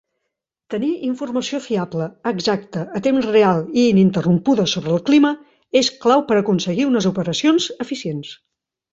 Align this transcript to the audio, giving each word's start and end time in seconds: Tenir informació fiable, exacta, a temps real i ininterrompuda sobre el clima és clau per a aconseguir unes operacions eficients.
Tenir 0.73 0.87
informació 1.07 1.57
fiable, 1.65 2.05
exacta, 2.29 2.85
a 2.99 3.01
temps 3.07 3.27
real 3.29 3.61
i 3.81 3.83
ininterrompuda 3.89 4.65
sobre 4.71 4.91
el 4.95 5.03
clima 5.09 5.31
és 5.81 5.91
clau 6.07 6.23
per 6.31 6.39
a 6.39 6.45
aconseguir 6.45 6.87
unes 6.93 7.09
operacions 7.11 7.69
eficients. 7.87 8.33